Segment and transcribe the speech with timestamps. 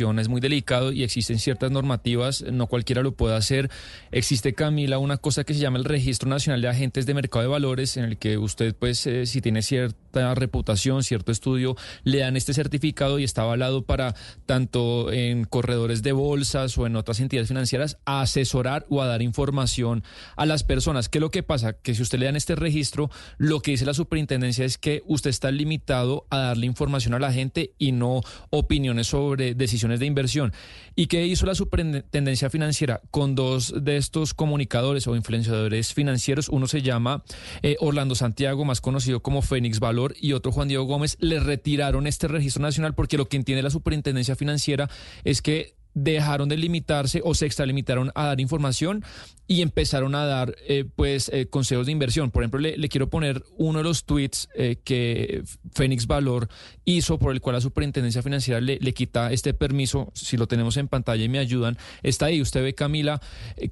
[0.00, 3.70] Es muy delicado y existen ciertas normativas, no cualquiera lo puede hacer.
[4.10, 7.48] Existe, Camila, una cosa que se llama el Registro Nacional de Agentes de Mercado de
[7.48, 9.62] Valores, en el que usted, pues, eh, si tiene
[10.12, 14.14] cierta reputación, cierto estudio, le dan este certificado y está avalado para
[14.46, 19.22] tanto en corredores de bolsas o en otras entidades financieras a asesorar o a dar
[19.22, 20.04] información
[20.36, 21.08] a las personas.
[21.08, 21.72] ¿Qué es lo que pasa?
[21.74, 25.30] Que si usted le dan este registro, lo que dice la superintendencia es que usted
[25.30, 30.52] está limitado a darle información a la gente y no opiniones sobre decisiones de inversión.
[30.94, 36.50] ¿Y qué hizo la superintendencia financiera con dos de estos comunicadores o influenciadores financieros?
[36.50, 37.24] Uno se llama
[37.62, 41.16] eh, Orlando Santiago, más conocido como Fénix Valor, y otro Juan Diego Gómez.
[41.20, 44.88] Le retiraron este registro nacional porque lo que entiende la superintendencia financiera
[45.24, 49.04] es que dejaron de limitarse o se extralimitaron a dar información
[49.46, 52.30] y empezaron a dar eh, pues eh, consejos de inversión.
[52.30, 55.42] Por ejemplo, le, quiero poner uno de los tweets eh, que
[55.74, 56.48] Fénix Valor
[56.84, 60.10] hizo por el cual la Superintendencia Financiera le, le, quita este permiso.
[60.14, 62.40] Si lo tenemos en pantalla y me ayudan, está ahí.
[62.40, 63.20] Usted ve, Camila,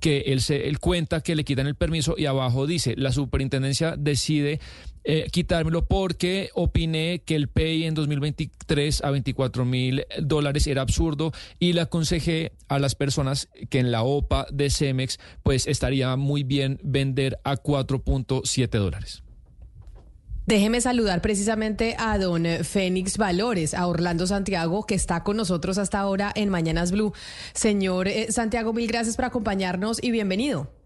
[0.00, 3.96] que él, se, él cuenta que le quitan el permiso y abajo dice, la Superintendencia
[3.96, 4.60] decide
[5.04, 11.32] eh, quitármelo porque opiné que el PEI en 2023 a 24 mil dólares era absurdo
[11.58, 16.44] y le aconsejé a las personas que en la OPA de Cemex pues estaría muy
[16.44, 19.22] bien vender a 4.7 dólares.
[20.46, 26.00] Déjeme saludar precisamente a don Fénix Valores, a Orlando Santiago, que está con nosotros hasta
[26.00, 27.12] ahora en Mañanas Blue.
[27.52, 30.79] Señor eh, Santiago, mil gracias por acompañarnos y bienvenido.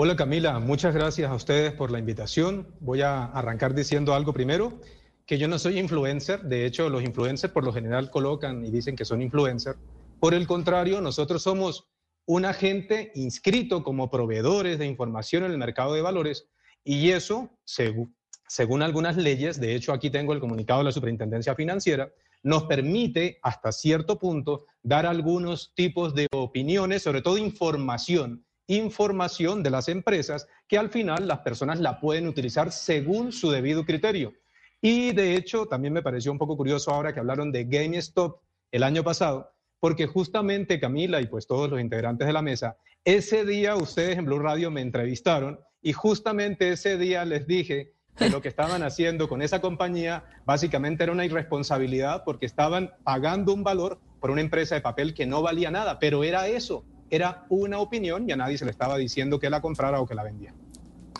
[0.00, 2.68] Hola Camila, muchas gracias a ustedes por la invitación.
[2.78, 4.78] Voy a arrancar diciendo algo primero,
[5.26, 8.94] que yo no soy influencer, de hecho los influencers por lo general colocan y dicen
[8.94, 9.76] que son influencers.
[10.20, 11.88] Por el contrario, nosotros somos
[12.26, 16.46] un agente inscrito como proveedores de información en el mercado de valores
[16.84, 18.14] y eso, según,
[18.46, 22.08] según algunas leyes, de hecho aquí tengo el comunicado de la Superintendencia Financiera,
[22.44, 29.70] nos permite hasta cierto punto dar algunos tipos de opiniones, sobre todo información información de
[29.70, 34.34] las empresas que al final las personas la pueden utilizar según su debido criterio.
[34.80, 38.40] Y de hecho, también me pareció un poco curioso ahora que hablaron de GameStop
[38.70, 43.44] el año pasado, porque justamente Camila y pues todos los integrantes de la mesa, ese
[43.44, 48.42] día ustedes en Blue Radio me entrevistaron y justamente ese día les dije que lo
[48.42, 54.00] que estaban haciendo con esa compañía básicamente era una irresponsabilidad porque estaban pagando un valor
[54.20, 58.28] por una empresa de papel que no valía nada, pero era eso, era una opinión
[58.28, 60.54] y a nadie se le estaba diciendo que la comprara o que la vendiera.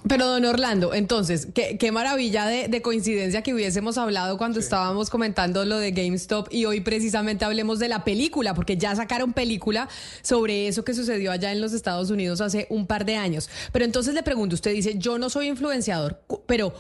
[0.07, 5.79] Pero don Orlando, entonces, qué, maravilla de, coincidencia que hubiésemos hablado cuando estábamos comentando lo
[5.79, 9.89] de GameStop y hoy precisamente hablemos de la película, porque ya sacaron película
[10.23, 13.51] sobre eso que sucedió allá en los Estados Unidos hace un par de años.
[13.73, 16.73] Pero entonces le pregunto, usted dice, yo no soy influenciador, pero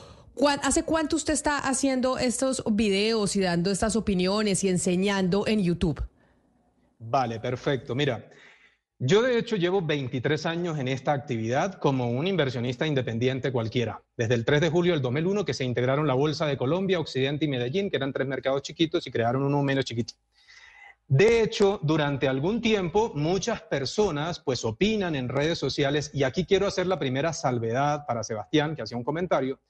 [0.62, 6.02] ¿hace cuánto usted está haciendo estos videos y dando estas opiniones y enseñando en YouTube?
[7.00, 7.94] Vale, perfecto.
[7.94, 8.28] Mira,
[9.00, 14.03] yo de hecho llevo 23 años en esta actividad como un inversionista independiente cualquiera.
[14.16, 17.44] Desde el 3 de julio del 2001 que se integraron la Bolsa de Colombia, Occidente
[17.44, 20.14] y Medellín, que eran tres mercados chiquitos y crearon uno menos chiquito.
[21.06, 26.66] De hecho, durante algún tiempo muchas personas pues opinan en redes sociales y aquí quiero
[26.66, 29.60] hacer la primera salvedad para Sebastián que hacía un comentario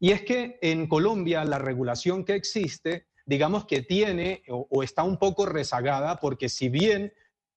[0.00, 5.04] y es que en Colombia la regulación que existe digamos que tiene o, o está
[5.04, 7.12] un poco rezagada porque si bien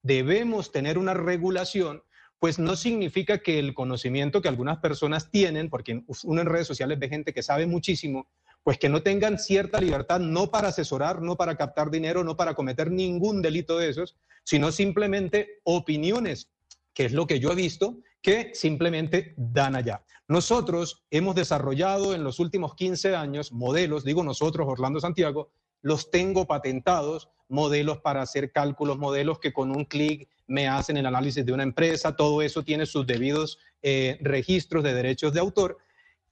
[0.06, 2.04] debemos tener una regulación,
[2.38, 7.00] pues no significa que el conocimiento que algunas personas tienen, porque uno en redes sociales
[7.00, 8.28] ve gente que sabe muchísimo,
[8.62, 12.54] pues que no tengan cierta libertad no para asesorar, no para captar dinero, no para
[12.54, 16.52] cometer ningún delito de esos, sino simplemente opiniones,
[16.94, 20.04] que es lo que yo he visto, que simplemente dan allá.
[20.28, 25.50] Nosotros hemos desarrollado en los últimos 15 años modelos, digo nosotros, Orlando Santiago,
[25.86, 31.06] los tengo patentados, modelos para hacer cálculos, modelos que con un clic me hacen el
[31.06, 35.78] análisis de una empresa, todo eso tiene sus debidos eh, registros de derechos de autor.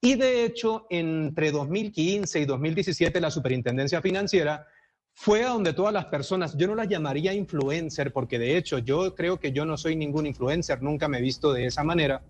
[0.02, 4.66] Y de hecho, entre 2015 y 2017, la Superintendencia Financiera
[5.14, 9.14] fue a donde todas las personas, yo no las llamaría influencer, porque de hecho yo
[9.14, 12.24] creo que yo no soy ningún influencer, nunca me he visto de esa manera,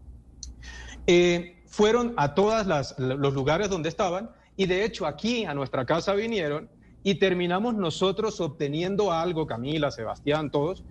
[1.07, 2.67] eh, fueron a todos
[2.97, 6.69] los lugares donde estaban y de hecho aquí a nuestra casa vinieron
[7.03, 10.83] y terminamos nosotros obteniendo algo, Camila, Sebastián, todos.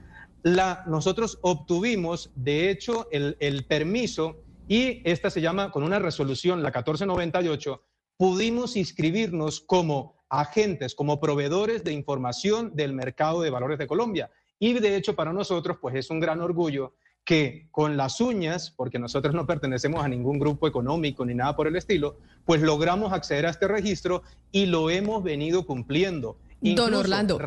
[0.87, 4.37] Nosotros obtuvimos, de hecho, el, el permiso
[4.69, 7.83] y esta se llama, con una resolución, la 1498,
[8.17, 14.31] pudimos inscribirnos como agentes, como proveedores de información del mercado de valores de Colombia.
[14.59, 16.95] Y de hecho para nosotros pues es un gran orgullo
[17.25, 21.69] que con las uñas, porque nosotros no pertenecemos a ningún grupo económico ni nada por
[21.69, 26.37] el estilo, pues logramos acceder a este registro y lo hemos venido cumpliendo.
[26.61, 27.39] Don Orlando.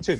[0.00, 0.14] Sí.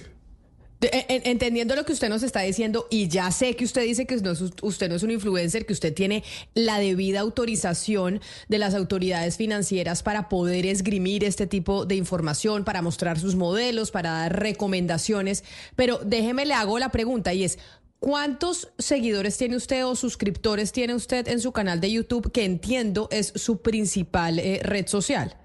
[0.79, 4.88] Entendiendo lo que usted nos está diciendo, y ya sé que usted dice que usted
[4.91, 6.23] no es un influencer, que usted tiene
[6.55, 12.83] la debida autorización de las autoridades financieras para poder esgrimir este tipo de información, para
[12.83, 15.44] mostrar sus modelos, para dar recomendaciones,
[15.77, 17.59] pero déjeme le hago la pregunta y es,
[17.99, 23.09] ¿Cuántos seguidores tiene usted o suscriptores tiene usted en su canal de YouTube, que entiendo
[23.11, 25.37] es su principal eh, red social?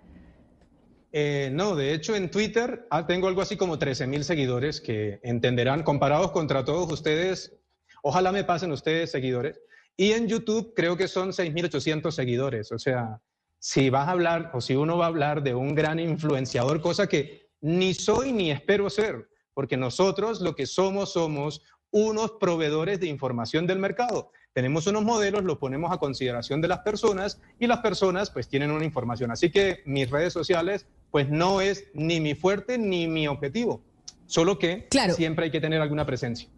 [1.13, 5.19] Eh, no, de hecho en Twitter ah, tengo algo así como 13 mil seguidores que
[5.23, 7.53] entenderán, comparados contra todos ustedes,
[8.01, 9.59] ojalá me pasen ustedes seguidores.
[9.97, 12.71] Y en YouTube creo que son 6.800 seguidores.
[12.71, 13.21] O sea,
[13.59, 17.07] si vas a hablar o si uno va a hablar de un gran influenciador, cosa
[17.07, 23.07] que ni soy ni espero ser, porque nosotros lo que somos somos unos proveedores de
[23.07, 24.31] información del mercado.
[24.53, 28.71] Tenemos unos modelos, los ponemos a consideración de las personas y las personas pues tienen
[28.71, 29.31] una información.
[29.31, 33.81] Así que mis redes sociales pues no es ni mi fuerte ni mi objetivo.
[34.25, 36.49] Solo que siempre hay que tener alguna presencia.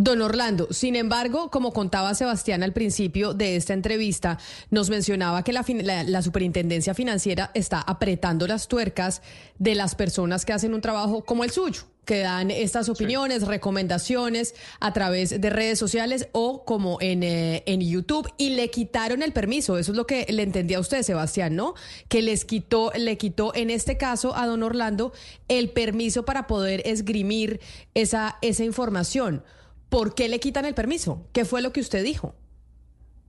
[0.00, 4.38] Don Orlando, sin embargo, como contaba Sebastián al principio de esta entrevista,
[4.70, 5.64] nos mencionaba que la,
[6.04, 9.22] la, superintendencia financiera está apretando las tuercas
[9.58, 14.54] de las personas que hacen un trabajo como el suyo que dan estas opiniones, recomendaciones
[14.80, 19.34] a través de redes sociales o como en, eh, en YouTube y le quitaron el
[19.34, 19.76] permiso.
[19.76, 21.74] Eso es lo que le entendía a usted, Sebastián, ¿no?
[22.08, 25.12] Que les quitó, le quitó en este caso a don Orlando
[25.48, 27.60] el permiso para poder esgrimir
[27.94, 29.42] esa, esa información.
[29.88, 31.28] ¿Por qué le quitan el permiso?
[31.32, 32.34] ¿Qué fue lo que usted dijo?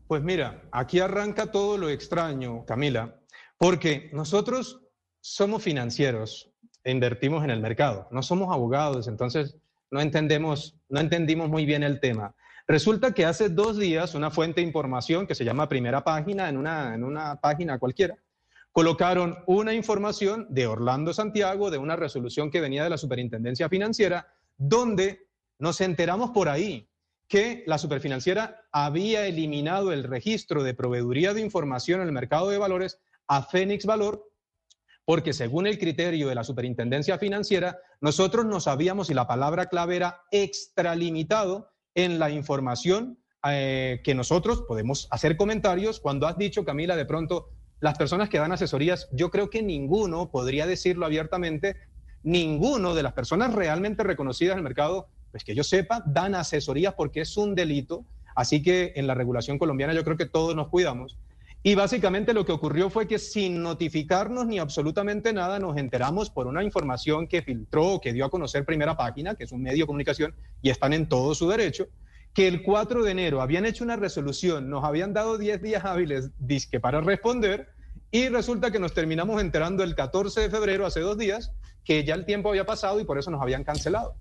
[0.07, 3.19] Pues mira, aquí arranca todo lo extraño, Camila,
[3.57, 4.81] porque nosotros
[5.21, 6.51] somos financieros,
[6.83, 8.07] invertimos en el mercado.
[8.11, 9.57] No somos abogados, entonces
[9.91, 12.35] no entendemos, no entendimos muy bien el tema.
[12.67, 16.57] Resulta que hace dos días una fuente de información que se llama Primera Página en
[16.57, 18.15] una, en una página cualquiera,
[18.71, 24.27] colocaron una información de Orlando Santiago, de una resolución que venía de la Superintendencia Financiera,
[24.57, 25.28] donde
[25.59, 26.89] nos enteramos por ahí
[27.27, 32.57] que la superfinanciera había eliminado el registro de proveeduría de información en el mercado de
[32.57, 34.29] valores a Fénix Valor
[35.09, 39.95] porque según el criterio de la Superintendencia Financiera, nosotros no sabíamos si la palabra clave
[39.95, 43.17] era extralimitado en la información
[43.49, 45.99] eh, que nosotros podemos hacer comentarios.
[45.99, 50.29] Cuando has dicho, Camila, de pronto, las personas que dan asesorías, yo creo que ninguno
[50.29, 51.75] podría decirlo abiertamente,
[52.21, 56.93] ninguno de las personas realmente reconocidas en el mercado, pues que yo sepa, dan asesorías
[56.93, 58.05] porque es un delito.
[58.35, 61.17] Así que en la regulación colombiana yo creo que todos nos cuidamos.
[61.61, 66.47] Y básicamente lo que ocurrió fue que sin notificarnos ni absolutamente nada, nos enteramos por
[66.47, 69.83] una información que filtró o que dio a conocer Primera Página, que es un medio
[69.83, 71.87] de comunicación y están en todo su derecho,
[72.33, 76.29] que el 4 de enero habían hecho una resolución, nos habían dado 10 días hábiles
[76.39, 77.67] disque para responder
[78.09, 81.51] y resulta que nos terminamos enterando el 14 de febrero, hace dos días,
[81.83, 84.15] que ya el tiempo había pasado y por eso nos habían cancelado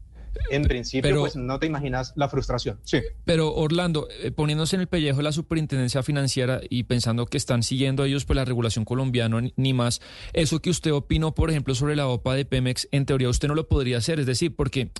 [0.50, 2.79] en principio, pues no te imaginas la frustración.
[2.84, 3.00] Sí.
[3.24, 7.62] Pero Orlando, eh, poniéndose en el pellejo de la superintendencia financiera y pensando que están
[7.62, 10.00] siguiendo ellos pues la regulación colombiana ni más,
[10.32, 13.55] eso que usted opinó, por ejemplo, sobre la OPA de Pemex, en teoría usted no
[13.55, 14.91] lo podría hacer, es decir, porque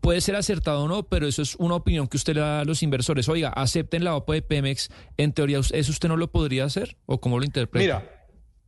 [0.00, 2.64] puede ser acertado o no, pero eso es una opinión que usted le da a
[2.64, 3.28] los inversores.
[3.28, 7.20] Oiga, acepten la OPA de Pemex, en teoría, ¿eso usted no lo podría hacer o
[7.20, 8.00] cómo lo interpreta?
[8.00, 8.17] Mira,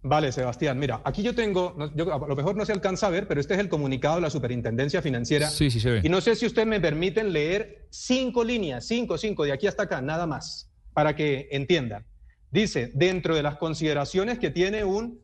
[0.03, 0.79] Vale, Sebastián.
[0.79, 3.55] Mira, aquí yo tengo, yo, a lo mejor no se alcanza a ver, pero este
[3.55, 5.51] es el comunicado de la Superintendencia Financiera.
[5.51, 6.01] Sí, sí se ve.
[6.03, 9.83] Y no sé si usted me permiten leer cinco líneas, cinco, cinco, de aquí hasta
[9.83, 12.07] acá, nada más, para que entiendan.
[12.51, 15.21] Dice, dentro de las consideraciones que tiene un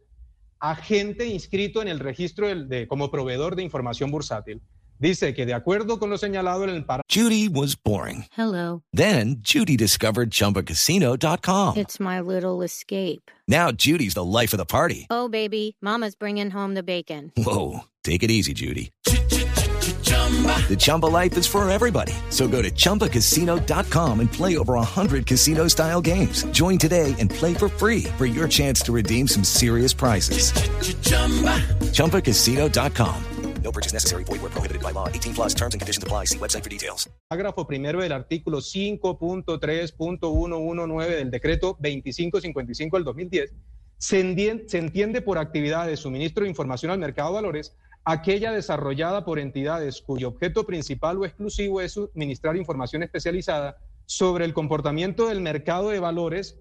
[0.58, 4.60] agente inscrito en el registro de, como proveedor de información bursátil,
[4.98, 8.26] Dice que de acuerdo con lo señalado en el par Judy was boring.
[8.36, 8.82] Hello.
[8.92, 11.76] Then Judy discovered chumbacasino.com.
[11.76, 13.30] It's my little escape.
[13.48, 15.06] Now Judy's the life of the party.
[15.10, 17.32] Oh baby, mama's bringing home the bacon.
[17.36, 18.90] Whoa, take it easy, Judy.
[19.04, 22.12] The Chumba life is for everybody.
[22.30, 26.44] So go to ChumbaCasino.com and play over 100 casino style games.
[26.46, 30.52] Join today and play for free for your chance to redeem some serious prizes.
[31.92, 33.35] ChumbaCasino.com.
[33.66, 34.22] No purchase necessary.
[34.22, 35.08] Void where prohibited by law.
[35.08, 36.26] 18 plus terms and conditions apply.
[36.26, 37.10] See website for details.
[37.28, 43.52] Parágrafo primero del artículo 5.3.119 del decreto 2555 del 2010
[43.98, 48.52] se entiende, se entiende por actividad de suministro de información al mercado de valores aquella
[48.52, 55.26] desarrollada por entidades cuyo objeto principal o exclusivo es suministrar información especializada sobre el comportamiento
[55.28, 56.60] del mercado de valores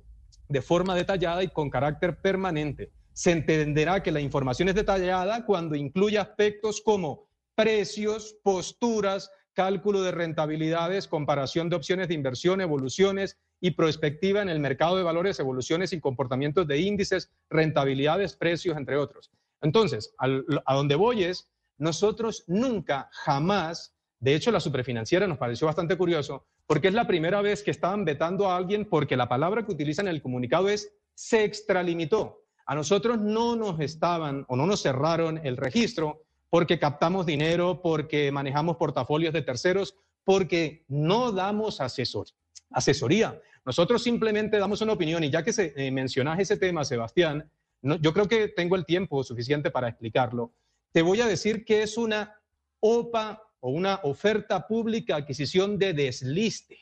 [0.50, 2.90] de forma detallada y con carácter permanente.
[3.16, 10.12] Se entenderá que la información es detallada cuando incluye aspectos como precios, posturas, cálculo de
[10.12, 15.94] rentabilidades, comparación de opciones de inversión, evoluciones y prospectiva en el mercado de valores, evoluciones
[15.94, 19.32] y comportamientos de índices, rentabilidades, precios, entre otros.
[19.62, 25.98] Entonces, a donde voy es, nosotros nunca, jamás, de hecho la superfinanciera nos pareció bastante
[25.98, 29.72] curioso, porque es la primera vez que estaban vetando a alguien porque la palabra que
[29.72, 32.45] utilizan en el comunicado es se extralimitó.
[32.66, 38.32] A nosotros no nos estaban o no nos cerraron el registro porque captamos dinero, porque
[38.32, 42.28] manejamos portafolios de terceros, porque no damos asesor,
[42.72, 43.40] asesoría.
[43.66, 46.06] Nosotros simplemente damos una opinión y ya que se, eh,
[46.40, 47.50] ese tema, Sebastián,
[47.82, 50.54] yo creo que tengo el tiempo suficiente para explicarlo.
[50.92, 52.40] Te voy a decir que es una
[52.80, 56.80] OPA o una oferta pública adquisición de desliste.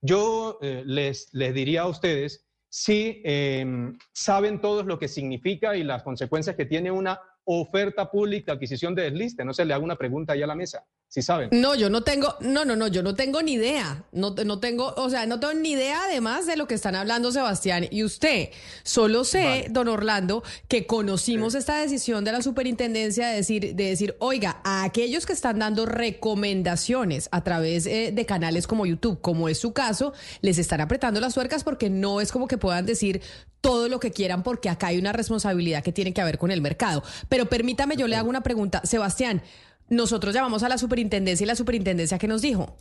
[0.00, 5.84] Yo eh, les, les diría a ustedes si em, saben todos lo que significa y
[5.84, 9.44] las consecuencias que tiene una oferta pública adquisición de desliste.
[9.44, 11.48] No se le haga una pregunta ahí a la mesa si saben.
[11.52, 14.02] No, yo no tengo, no, no, no, yo no tengo ni idea.
[14.10, 17.30] No, no tengo, o sea, no tengo ni idea además de lo que están hablando
[17.30, 18.48] Sebastián y usted.
[18.82, 24.16] Solo sé, don Orlando, que conocimos esta decisión de la superintendencia de decir, de decir,
[24.18, 29.48] oiga, a aquellos que están dando recomendaciones a través eh, de canales como YouTube, como
[29.48, 33.22] es su caso, les están apretando las tuercas porque no es como que puedan decir
[33.60, 36.60] todo lo que quieran porque acá hay una responsabilidad que tiene que ver con el
[36.60, 37.04] mercado.
[37.28, 38.82] Pero permítame, yo le hago una pregunta.
[38.84, 39.42] Sebastián,
[39.88, 42.76] nosotros llamamos a la superintendencia y la superintendencia que nos dijo.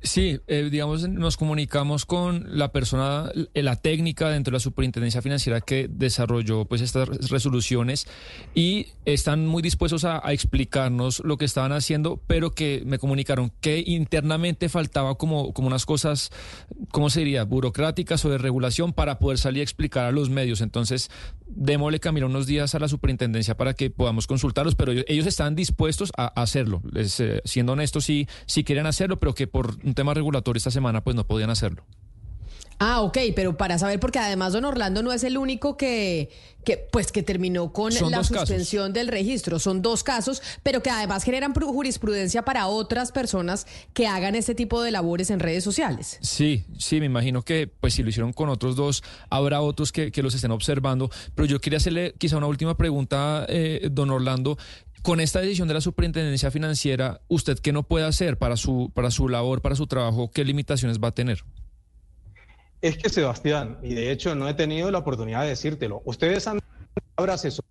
[0.00, 5.22] Sí, eh, digamos, nos comunicamos con la persona, eh, la técnica dentro de la superintendencia
[5.22, 8.06] financiera que desarrolló pues estas resoluciones
[8.54, 13.82] y están muy dispuestos a, explicarnos lo que estaban haciendo, pero que me comunicaron que
[13.84, 16.30] internamente faltaba como, como unas cosas,
[16.90, 17.44] ¿cómo se diría?
[17.44, 20.60] Burocráticas o de regulación para poder salir a explicar a los medios.
[20.60, 21.10] Entonces,
[21.48, 26.12] démosle camino unos días a la superintendencia para que podamos consultarlos, pero ellos, están dispuestos
[26.16, 26.82] a, hacerlo.
[26.94, 31.02] Eh, siendo honestos, sí, sí quieren hacerlo, pero que por un tema regulatorio esta semana
[31.02, 31.84] pues no podían hacerlo.
[32.80, 36.30] Ah, ok, pero para saber, porque además don Orlando no es el único que,
[36.64, 39.58] que pues que terminó con la suspensión del registro.
[39.58, 44.80] Son dos casos, pero que además generan jurisprudencia para otras personas que hagan este tipo
[44.80, 46.18] de labores en redes sociales.
[46.20, 50.12] Sí, sí, me imagino que pues si lo hicieron con otros dos, habrá otros que,
[50.22, 51.10] los estén observando.
[51.34, 54.56] Pero yo quería hacerle quizá una última pregunta, eh, don Orlando.
[55.02, 59.10] Con esta decisión de la Superintendencia Financiera, ¿usted qué no puede hacer para su, para
[59.10, 60.30] su labor, para su trabajo?
[60.30, 61.44] ¿Qué limitaciones va a tener?
[62.80, 66.60] Es que Sebastián, y de hecho no he tenido la oportunidad de decírtelo, ustedes han
[67.44, 67.64] eso,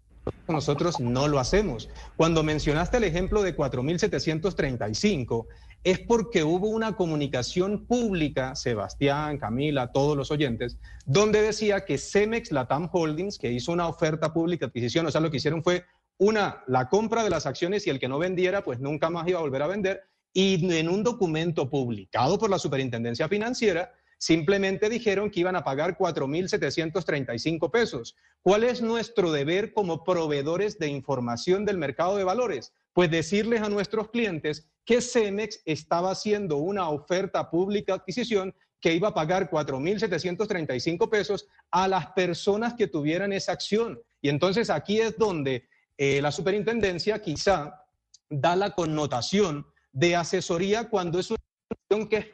[0.48, 1.90] nosotros no lo hacemos.
[2.18, 5.46] Cuando mencionaste el ejemplo de 4.735,
[5.84, 12.52] es porque hubo una comunicación pública, Sebastián, Camila, todos los oyentes, donde decía que Cemex
[12.52, 15.86] Latam Holdings, que hizo una oferta pública de adquisición, o sea, lo que hicieron fue
[16.18, 19.40] una, la compra de las acciones y el que no vendiera, pues nunca más iba
[19.40, 20.04] a volver a vender.
[20.34, 25.98] Y en un documento publicado por la Superintendencia Financiera, Simplemente dijeron que iban a pagar
[25.98, 28.16] 4.735 pesos.
[28.42, 32.74] ¿Cuál es nuestro deber como proveedores de información del mercado de valores?
[32.94, 38.94] Pues decirles a nuestros clientes que Cemex estaba haciendo una oferta pública de adquisición que
[38.94, 44.02] iba a pagar 4.735 pesos a las personas que tuvieran esa acción.
[44.22, 47.86] Y entonces aquí es donde eh, la superintendencia quizá
[48.30, 51.39] da la connotación de asesoría cuando es una
[51.70, 52.25] acción que es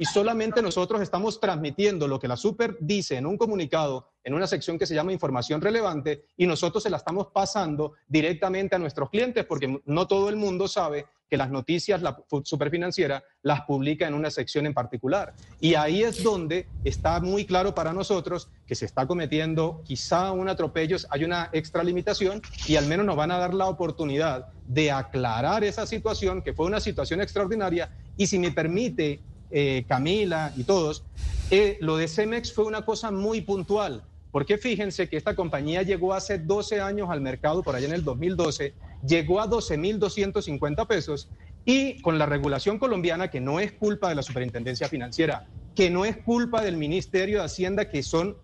[0.00, 4.46] y solamente nosotros estamos transmitiendo lo que la super dice en un comunicado, en una
[4.46, 9.10] sección que se llama información relevante, y nosotros se la estamos pasando directamente a nuestros
[9.10, 14.14] clientes, porque no todo el mundo sabe que las noticias, la superfinanciera, las publica en
[14.14, 15.34] una sección en particular.
[15.60, 20.48] Y ahí es donde está muy claro para nosotros que se está cometiendo quizá un
[20.48, 25.64] atropello, hay una extralimitación y al menos nos van a dar la oportunidad de aclarar
[25.64, 29.20] esa situación, que fue una situación extraordinaria, y si me permite
[29.50, 31.04] eh, Camila y todos,
[31.50, 36.12] eh, lo de Cemex fue una cosa muy puntual, porque fíjense que esta compañía llegó
[36.12, 38.74] hace 12 años al mercado, por allá en el 2012,
[39.06, 41.28] llegó a 12.250 pesos
[41.64, 46.04] y con la regulación colombiana, que no es culpa de la superintendencia financiera, que no
[46.04, 48.36] es culpa del Ministerio de Hacienda, que son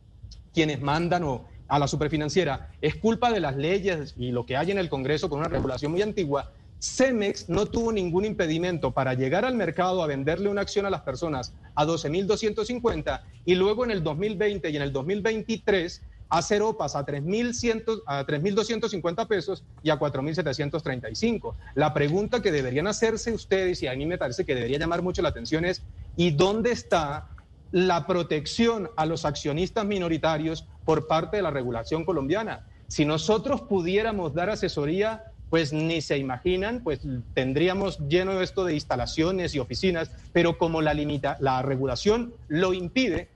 [0.52, 4.70] quienes mandan o a la superfinanciera, es culpa de las leyes y lo que hay
[4.70, 9.44] en el Congreso con una regulación muy antigua, Cemex no tuvo ningún impedimento para llegar
[9.44, 14.02] al mercado a venderle una acción a las personas a 12.250 y luego en el
[14.02, 16.02] 2020 y en el 2023
[16.38, 21.54] hacer OPAs a 3.250 pesos y a 4.735.
[21.74, 25.22] La pregunta que deberían hacerse ustedes, y a mí me parece que debería llamar mucho
[25.22, 25.82] la atención, es
[26.16, 27.28] ¿y dónde está
[27.70, 32.64] la protección a los accionistas minoritarios por parte de la regulación colombiana?
[32.88, 37.00] Si nosotros pudiéramos dar asesoría pues ni se imaginan, pues
[37.32, 43.28] tendríamos lleno esto de instalaciones y oficinas, pero como la, limita, la regulación lo impide,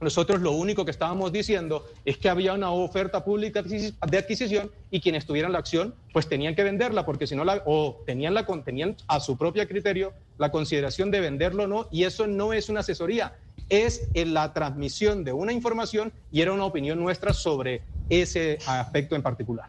[0.00, 5.00] nosotros lo único que estábamos diciendo es que había una oferta pública de adquisición y
[5.00, 8.46] quienes tuvieran la acción, pues tenían que venderla, porque si no la, o tenían, la,
[8.64, 12.68] tenían a su propio criterio la consideración de venderlo o no, y eso no es
[12.68, 13.34] una asesoría,
[13.68, 19.14] es en la transmisión de una información y era una opinión nuestra sobre ese aspecto
[19.16, 19.68] en particular.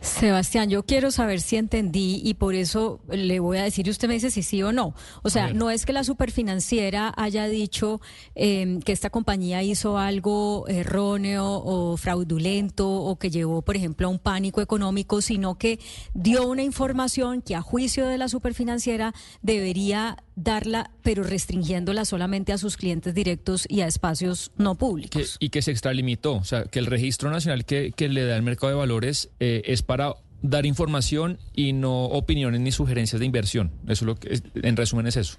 [0.00, 4.08] Sebastián, yo quiero saber si entendí y por eso le voy a decir y usted
[4.08, 4.94] me dice si sí o no.
[5.22, 8.00] O sea, no es que la superfinanciera haya dicho
[8.34, 14.10] em, que esta compañía hizo algo erróneo o fraudulento o que llevó, por ejemplo, a
[14.10, 15.78] un pánico económico, sino que
[16.14, 22.58] dio una información que a juicio de la superfinanciera debería darla, pero restringiéndola solamente a
[22.58, 25.36] sus clientes directos y a espacios no públicos.
[25.40, 28.68] y que se extralimitó, o sea, que el Registro Nacional que, le da el mercado
[28.68, 33.72] de valores eh, es para dar información y no opiniones ni sugerencias de inversión.
[33.84, 35.38] Eso es lo que, en resumen, es eso.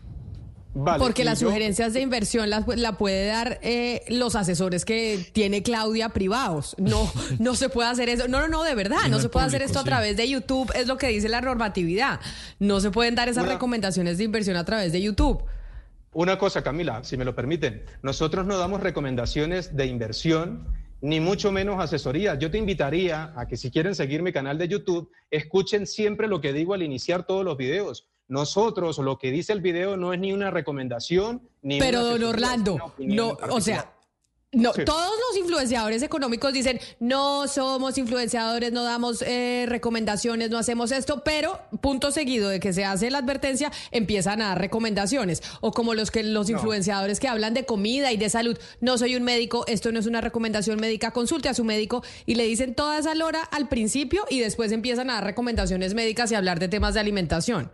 [0.99, 6.09] Porque las sugerencias de inversión las la puede dar eh, los asesores que tiene Claudia
[6.09, 6.75] privados.
[6.77, 8.27] No, no se puede hacer eso.
[8.27, 9.07] No, no, no, de verdad.
[9.09, 10.71] No, se puede hacer esto a través de YouTube.
[10.75, 12.19] Es lo que dice la normatividad.
[12.59, 15.43] No se pueden dar esas recomendaciones de inversión a través de YouTube.
[16.13, 17.83] Una cosa, Camila, si me lo permiten.
[18.01, 20.67] Nosotros no damos recomendaciones de inversión
[21.01, 22.35] ni mucho menos asesoría.
[22.35, 26.41] Yo te invitaría a que si quieren seguir mi canal de YouTube, escuchen siempre lo
[26.41, 28.07] que digo al iniciar todos los videos.
[28.27, 32.93] Nosotros, lo que dice el video no es ni una recomendación, ni Pero, don Orlando,
[32.97, 33.93] no, o sea,
[34.53, 40.91] no, todos los influenciadores económicos dicen, no somos influenciadores, no damos eh, recomendaciones, no hacemos
[40.93, 45.43] esto, pero punto seguido de que se hace la advertencia, empiezan a dar recomendaciones.
[45.59, 49.17] O como los que los influenciadores que hablan de comida y de salud, no soy
[49.17, 52.73] un médico, esto no es una recomendación médica, consulte a su médico y le dicen
[52.73, 56.69] toda esa lora al principio y después empiezan a dar recomendaciones médicas y hablar de
[56.69, 57.69] temas de alimentación.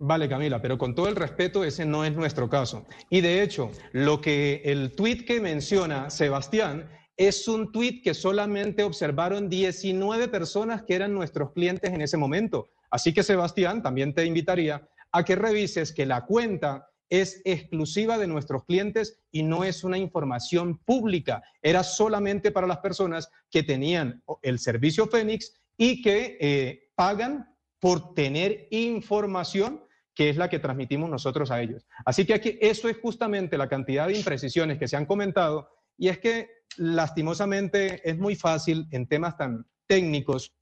[0.00, 2.86] Vale, Camila, pero con todo el respeto, ese no es nuestro caso.
[3.10, 8.84] Y de hecho, lo que el tuit que menciona Sebastián es un tuit que solamente
[8.84, 12.68] observaron 19 personas que eran nuestros clientes en ese momento.
[12.90, 18.28] Así que, Sebastián, también te invitaría a que revises que la cuenta es exclusiva de
[18.28, 21.42] nuestros clientes y no es una información pública.
[21.60, 28.14] Era solamente para las personas que tenían el servicio Fénix y que eh, pagan por
[28.14, 29.87] tener información
[30.18, 31.86] que es la que transmitimos nosotros a ellos.
[32.04, 36.08] Así que aquí eso es justamente la cantidad de imprecisiones que se han comentado y
[36.08, 40.56] es que lastimosamente es muy fácil en temas tan técnicos,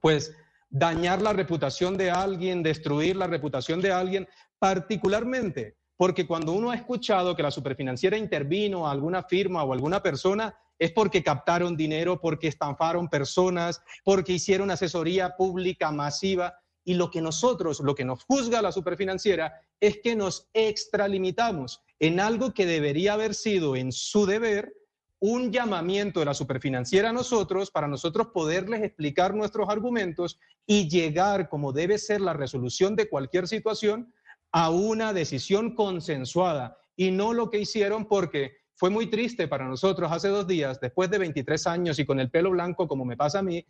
[0.00, 0.32] pues
[0.70, 4.28] dañar la reputación de alguien, destruir la reputación de alguien,
[4.60, 10.00] particularmente porque cuando uno ha escuchado que la superfinanciera intervino a alguna firma o alguna
[10.00, 16.54] persona, es porque captaron dinero, porque estanfaron personas, porque hicieron asesoría pública masiva.
[16.84, 22.18] Y lo que nosotros, lo que nos juzga la superfinanciera es que nos extralimitamos en
[22.18, 24.74] algo que debería haber sido en su deber
[25.20, 31.48] un llamamiento de la superfinanciera a nosotros para nosotros poderles explicar nuestros argumentos y llegar,
[31.48, 34.12] como debe ser la resolución de cualquier situación,
[34.50, 36.76] a una decisión consensuada.
[36.96, 41.08] Y no lo que hicieron porque fue muy triste para nosotros hace dos días, después
[41.08, 43.64] de 23 años y con el pelo blanco como me pasa a mí,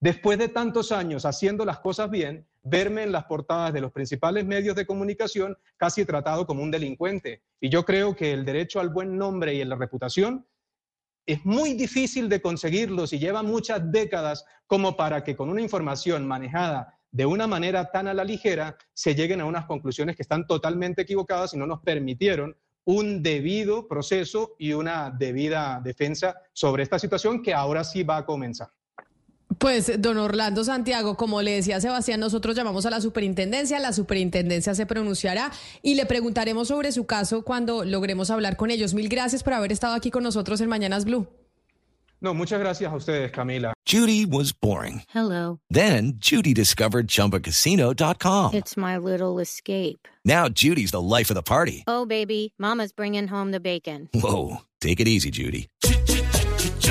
[0.00, 4.44] Después de tantos años haciendo las cosas bien, verme en las portadas de los principales
[4.44, 7.42] medios de comunicación casi tratado como un delincuente.
[7.60, 10.46] Y yo creo que el derecho al buen nombre y a la reputación
[11.26, 16.26] es muy difícil de conseguirlos y lleva muchas décadas como para que con una información
[16.26, 20.46] manejada de una manera tan a la ligera se lleguen a unas conclusiones que están
[20.46, 26.98] totalmente equivocadas y no nos permitieron un debido proceso y una debida defensa sobre esta
[26.98, 28.70] situación que ahora sí va a comenzar.
[29.58, 34.74] Pues, don Orlando Santiago, como le decía Sebastián, nosotros llamamos a la superintendencia, la superintendencia
[34.74, 35.50] se pronunciará
[35.82, 38.94] y le preguntaremos sobre su caso cuando logremos hablar con ellos.
[38.94, 41.26] Mil gracias por haber estado aquí con nosotros en Mañanas Blue.
[42.20, 43.72] No, muchas gracias a ustedes, Camila.
[43.86, 45.02] Judy was boring.
[45.14, 45.60] Hello.
[45.70, 48.54] Then, Judy discovered chumbacasino.com.
[48.54, 50.08] It's my little escape.
[50.24, 51.84] Now, Judy's the life of the party.
[51.86, 54.08] Oh, baby, Mama's bringing home the bacon.
[54.12, 54.58] Whoa.
[54.80, 55.68] Take it easy, Judy.